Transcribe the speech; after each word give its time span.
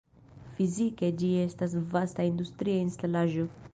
Fizike 0.53 1.09
ĝi 1.19 1.29
estas 1.41 1.75
vasta 1.93 2.27
industria 2.31 2.81
instalaĵo. 2.87 3.47